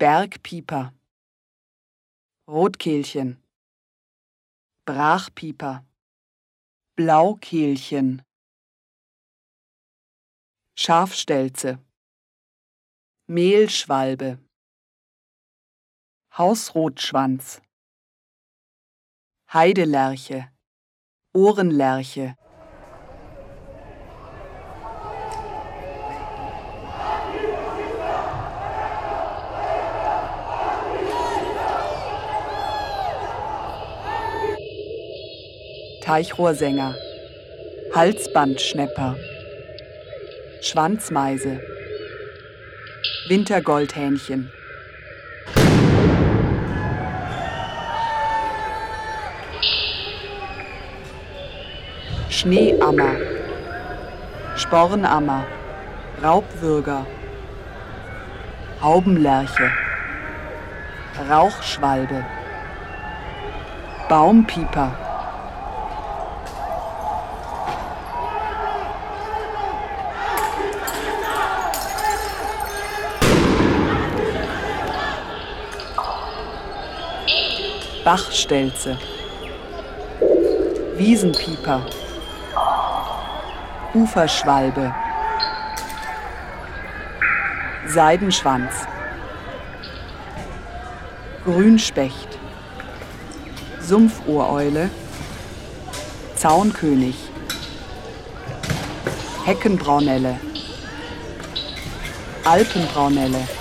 [0.00, 0.94] Bergpieper,
[2.48, 3.36] Rotkehlchen,
[4.86, 5.86] Brachpieper,
[6.96, 8.22] Blaukehlchen,
[10.74, 11.84] Schafstelze,
[13.26, 14.38] Mehlschwalbe,
[16.32, 17.60] Hausrotschwanz,
[19.52, 20.50] Heidelerche,
[21.34, 22.38] Ohrenlerche,
[36.10, 36.96] Teichrohrsänger,
[37.94, 39.14] Halsbandschnepper,
[40.60, 41.60] Schwanzmeise,
[43.28, 44.50] Wintergoldhähnchen.
[52.28, 53.14] Schneeammer,
[54.56, 55.46] Spornammer,
[56.20, 57.06] Raubwürger,
[58.82, 59.70] Haubenlerche,
[61.30, 62.26] Rauchschwalbe,
[64.08, 65.09] Baumpieper.
[78.04, 78.96] Bachstelze,
[80.96, 81.84] Wiesenpieper,
[83.92, 84.94] Uferschwalbe,
[87.86, 88.72] Seidenschwanz,
[91.44, 92.38] Grünspecht,
[93.80, 94.88] Sumpfohreule,
[96.36, 97.16] Zaunkönig,
[99.44, 100.40] Heckenbraunelle,
[102.44, 103.59] Alpenbraunelle.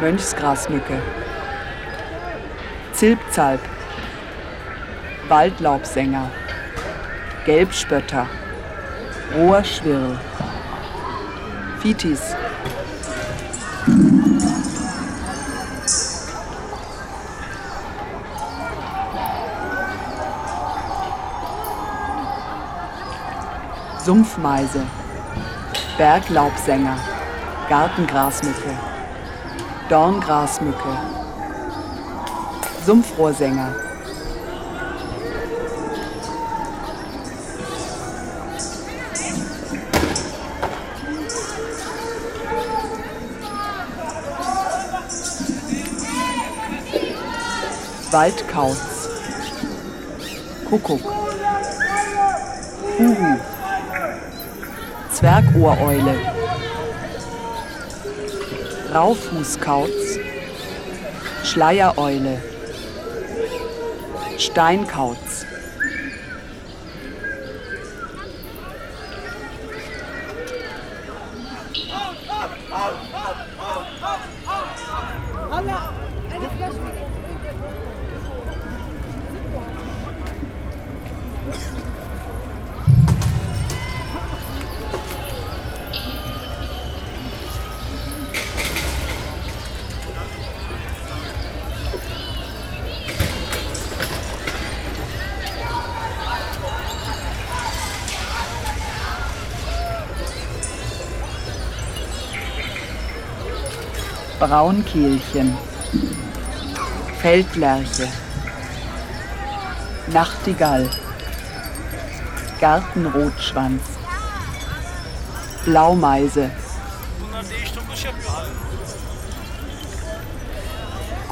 [0.00, 0.98] Mönchsgrasmücke,
[2.92, 3.60] Zilpzalp,
[5.28, 6.30] Waldlaubsänger,
[7.46, 8.26] Gelbspötter,
[9.34, 10.18] Rohrschwirl,
[11.80, 12.20] Fitis,
[24.04, 24.82] Sumpfmeise,
[25.96, 26.98] Berglaubsänger,
[27.70, 28.95] Gartengrasmücke,
[29.88, 30.98] Dorngrasmücke,
[32.84, 33.72] Sumpfrohrsänger,
[48.10, 49.08] Waldkauz,
[50.68, 51.02] Kuckuck,
[52.98, 53.40] Huhu,
[55.12, 56.35] Zwergohreule,
[58.94, 60.18] Raufußkauz,
[61.44, 62.40] Schleiereule,
[64.38, 65.44] Steinkauz.
[104.46, 105.58] Braunkehlchen,
[107.20, 108.06] Feldlerche,
[110.06, 110.88] Nachtigall,
[112.60, 113.82] Gartenrotschwanz,
[115.64, 116.52] Blaumeise,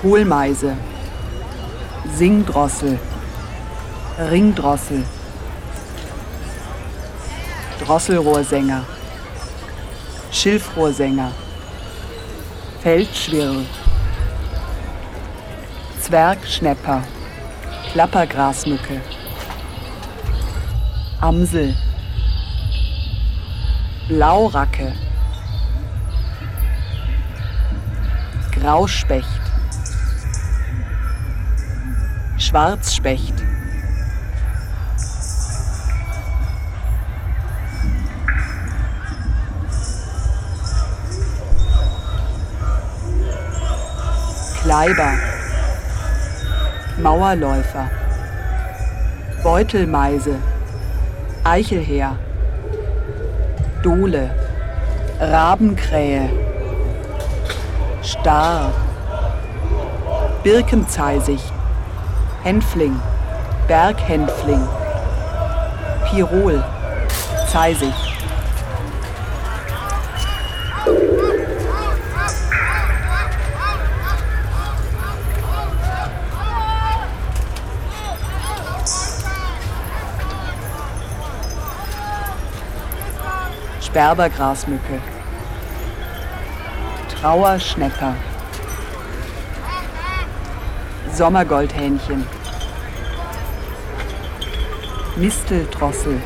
[0.00, 0.76] Kohlmeise,
[2.16, 2.96] Singdrossel,
[4.30, 5.04] Ringdrossel,
[7.84, 8.84] Drosselrohrsänger,
[10.30, 11.32] Schilfrohrsänger,
[12.82, 13.66] Feldschwirl,
[16.00, 17.02] Zwergschnepper,
[17.92, 19.02] Klappergrasmücke,
[21.20, 21.76] Amsel,
[24.08, 24.94] Blauracke,
[28.52, 29.28] Grauspecht,
[32.38, 33.34] Schwarzspecht,
[44.70, 45.14] Kleiber,
[47.02, 47.90] Mauerläufer,
[49.42, 50.36] Beutelmeise,
[51.42, 52.14] Eichelheer,
[53.82, 54.30] Dole,
[55.18, 56.30] Rabenkrähe,
[58.04, 58.70] Star,
[60.44, 61.40] Birkenzeisig,
[62.44, 62.94] Hänfling,
[63.66, 64.68] Berghänfling,
[66.08, 66.62] Pirol,
[67.50, 68.09] Zeisig.
[83.90, 85.00] Sperbergrasmücke,
[87.20, 88.14] Trauerschnepper,
[91.12, 92.24] Sommergoldhähnchen,
[95.16, 96.22] Misteldrossel,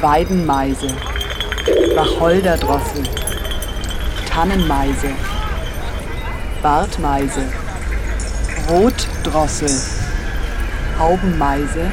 [0.00, 0.88] Weidenmeise,
[1.94, 3.04] Wacholderdrossel,
[4.28, 5.10] Tannenmeise,
[6.60, 7.44] Bartmeise,
[8.68, 9.70] Rotdrossel,
[10.98, 11.92] Haubenmeise,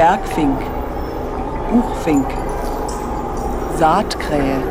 [0.00, 0.56] Bergfink,
[1.70, 2.24] Buchfink,
[3.76, 4.62] Saatkrähe,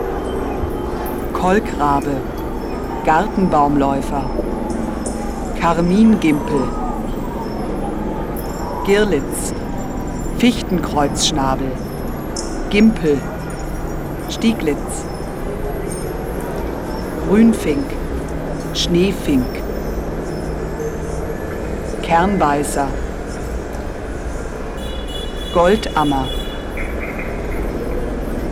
[1.33, 2.15] Kolkrabe,
[3.05, 4.23] Gartenbaumläufer,
[5.61, 6.63] Karmingimpel,
[8.87, 9.53] Girlitz,
[10.39, 11.73] Fichtenkreuzschnabel,
[12.71, 13.19] Gimpel,
[14.29, 15.05] Stieglitz,
[17.29, 17.85] Grünfink,
[18.73, 19.45] Schneefink,
[22.01, 22.87] Kernbeißer,
[25.53, 26.27] Goldammer,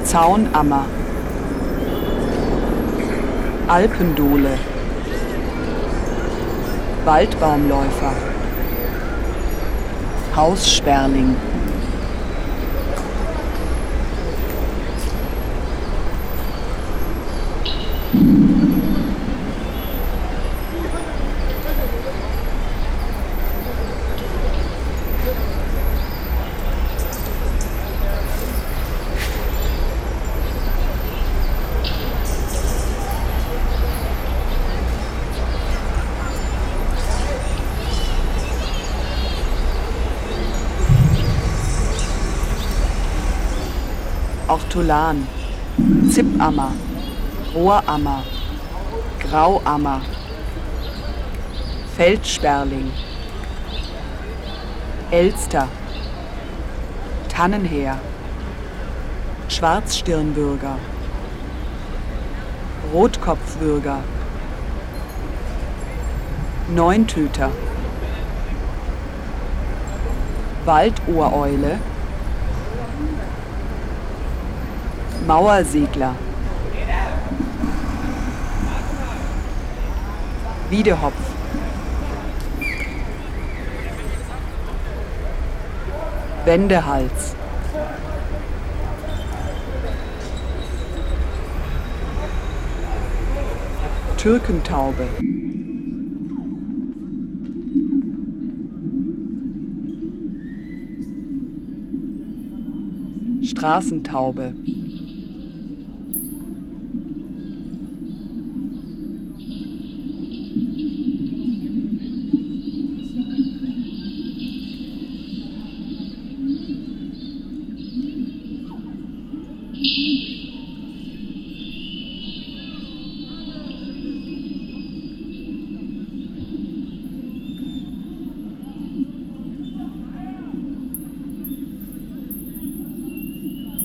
[0.04, 0.86] Zaunammer,
[3.68, 4.58] Alpendole,
[7.06, 8.14] Waldbaumläufer,
[10.36, 11.36] Haussperling.
[44.48, 45.28] Ortolan,
[46.10, 46.72] Zippammer,
[47.54, 48.24] Rohrammer,
[49.20, 50.02] Grauammer,
[51.98, 52.92] Feldsperling,
[55.12, 55.68] Elster,
[57.28, 57.98] Tannenheer,
[59.50, 60.78] Schwarzstirnbürger,
[62.94, 64.00] Rotkopfwürger,
[66.74, 67.52] Neuntüter,
[70.64, 71.80] Waldohreule,
[75.28, 76.16] Mauersegler,
[80.70, 81.14] Wiedehopf,
[86.46, 87.36] Wendehals,
[94.16, 95.08] Türkentaube.
[103.44, 104.54] Straßentaube.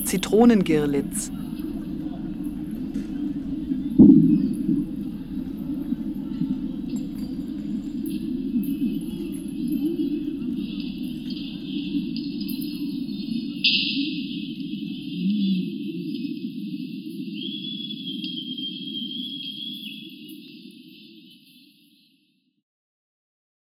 [0.04, 1.30] Zitronengirlitz,